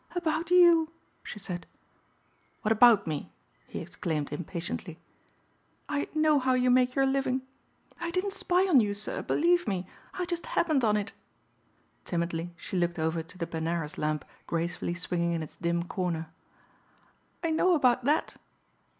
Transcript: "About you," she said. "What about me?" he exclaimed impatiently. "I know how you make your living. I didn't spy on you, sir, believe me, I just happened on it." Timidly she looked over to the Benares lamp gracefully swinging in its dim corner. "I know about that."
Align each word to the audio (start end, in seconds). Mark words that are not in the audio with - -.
"About 0.15 0.49
you," 0.49 0.91
she 1.23 1.37
said. 1.37 1.67
"What 2.63 2.71
about 2.71 3.05
me?" 3.05 3.31
he 3.67 3.77
exclaimed 3.77 4.31
impatiently. 4.33 4.97
"I 5.87 6.07
know 6.15 6.39
how 6.39 6.53
you 6.55 6.71
make 6.71 6.95
your 6.95 7.05
living. 7.05 7.43
I 7.99 8.09
didn't 8.09 8.33
spy 8.33 8.67
on 8.67 8.79
you, 8.79 8.95
sir, 8.95 9.21
believe 9.21 9.67
me, 9.67 9.85
I 10.15 10.25
just 10.25 10.47
happened 10.57 10.83
on 10.83 10.97
it." 10.97 11.11
Timidly 12.03 12.51
she 12.57 12.77
looked 12.77 12.97
over 12.97 13.21
to 13.21 13.37
the 13.37 13.45
Benares 13.45 13.95
lamp 13.99 14.25
gracefully 14.47 14.95
swinging 14.95 15.33
in 15.33 15.43
its 15.43 15.57
dim 15.57 15.83
corner. 15.83 16.31
"I 17.43 17.51
know 17.51 17.75
about 17.75 18.03
that." 18.05 18.37